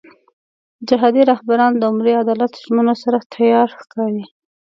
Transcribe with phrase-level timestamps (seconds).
[0.87, 4.23] جهادي رهبران د عمري عدالت ژمنو سره تیار ښکاري.